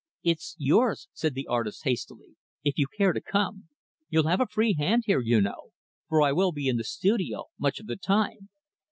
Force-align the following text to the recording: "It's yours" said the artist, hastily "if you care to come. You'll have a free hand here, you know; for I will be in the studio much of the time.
"It's 0.23 0.55
yours" 0.57 1.07
said 1.13 1.35
the 1.35 1.45
artist, 1.45 1.83
hastily 1.83 2.35
"if 2.63 2.79
you 2.79 2.87
care 2.97 3.13
to 3.13 3.21
come. 3.21 3.69
You'll 4.09 4.25
have 4.29 4.41
a 4.41 4.47
free 4.47 4.73
hand 4.73 5.03
here, 5.05 5.19
you 5.21 5.39
know; 5.41 5.73
for 6.09 6.23
I 6.23 6.31
will 6.31 6.51
be 6.51 6.67
in 6.67 6.77
the 6.77 6.83
studio 6.83 7.49
much 7.59 7.79
of 7.79 7.85
the 7.85 7.97
time. 7.97 8.49